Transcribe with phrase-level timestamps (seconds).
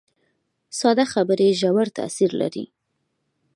[0.79, 2.65] ساده خبرې ژور تاثیر لري